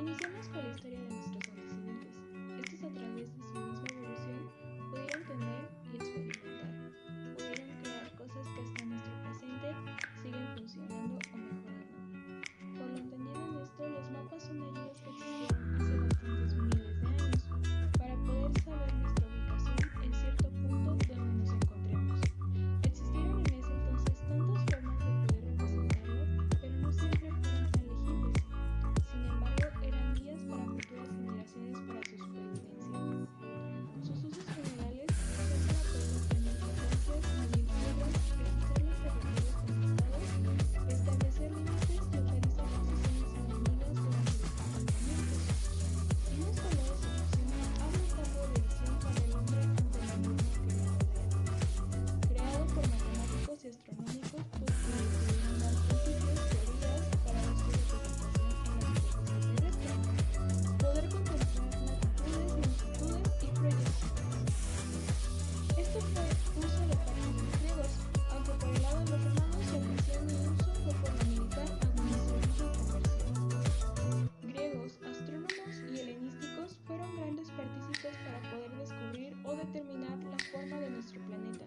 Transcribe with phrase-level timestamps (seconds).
[0.00, 1.19] Iniciamos con la historia de
[66.00, 67.92] fue uso de de los griegos,
[68.32, 71.68] aunque por el lado de los romanos su afición y uso fue por la militar,
[71.82, 74.30] administrativa y comercial.
[74.42, 80.90] Griegos, astrónomos y helenísticos fueron grandes partícipes para poder descubrir o determinar la forma de
[80.90, 81.64] nuestro planeta.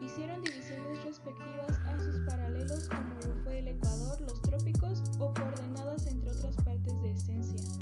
[0.00, 6.06] Hicieron divisiones respectivas a sus paralelos como lo fue el ecuador, los trópicos o coordenadas
[6.06, 7.78] entre otras partes de esencia.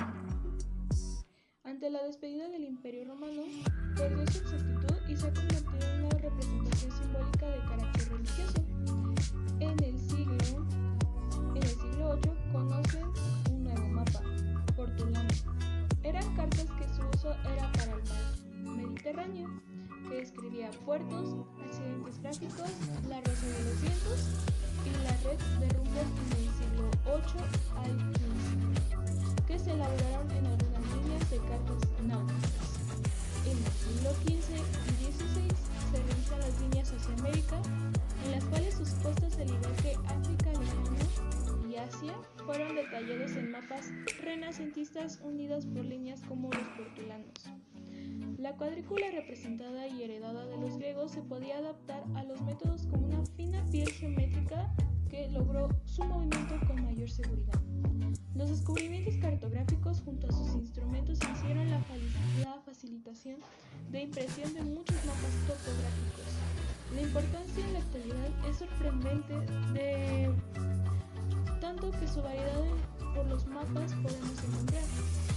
[1.65, 3.42] Ante la despedida del Imperio Romano,
[3.97, 4.80] perdió su exactitud
[5.11, 8.64] y se ha convertido en una representación simbólica de carácter religioso.
[9.58, 10.66] En el siglo,
[11.55, 13.06] en el siglo VIII conocen
[13.50, 14.20] un nuevo mapa,
[14.77, 15.28] Portulano.
[16.05, 19.48] Eran cartas que su uso era para el mar Mediterráneo,
[20.08, 22.70] que describía puertos, accidentes gráficos,
[23.08, 24.28] la rosa de los vientos
[24.87, 27.42] y la red de rumbos en el siglo VIII
[27.82, 32.50] al XV, que se elaboraron en algunas líneas de cartas náuticas.
[42.47, 43.91] Fueron detallados en mapas
[44.22, 47.33] renacentistas unidas por líneas como los portulanos.
[48.38, 53.06] La cuadrícula representada y heredada de los griegos se podía adaptar a los métodos como
[53.06, 54.75] una fina piel geométrica
[55.10, 57.60] que logró su movimiento con mayor seguridad.
[58.34, 61.81] Los descubrimientos cartográficos junto a sus instrumentos hicieron la,
[62.65, 63.37] facilitación
[63.91, 66.41] de impresión de muchos mapas topográficos.
[66.94, 69.34] La importancia en la actualidad es sorprendente
[69.69, 69.69] de
[71.88, 72.62] que su variedad
[73.14, 75.29] por los mapas podemos encontrar.